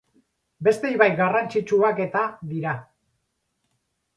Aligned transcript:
Beste 0.67 0.91
ibai 0.95 1.09
garrantzitsuak 1.19 2.01
eta 2.07 2.25
dira. 2.55 2.77